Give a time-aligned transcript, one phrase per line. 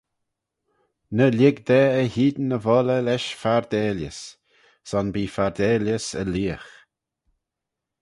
[1.15, 4.19] "Ny lhig da eh-hene y volley lesh fardalys;
[4.89, 6.69] son bee fardalys e leagh."